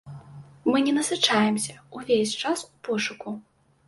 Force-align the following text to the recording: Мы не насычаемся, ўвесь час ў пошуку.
Мы 0.69 0.77
не 0.85 0.93
насычаемся, 0.95 1.75
ўвесь 1.97 2.31
час 2.41 2.59
ў 2.67 2.71
пошуку. 2.89 3.35